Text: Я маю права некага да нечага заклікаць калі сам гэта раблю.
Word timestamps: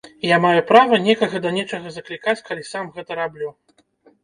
Я 0.27 0.37
маю 0.45 0.61
права 0.71 0.99
некага 1.07 1.41
да 1.43 1.51
нечага 1.59 1.87
заклікаць 1.99 2.37
калі 2.49 2.67
сам 2.73 2.91
гэта 2.99 3.21
раблю. 3.23 3.49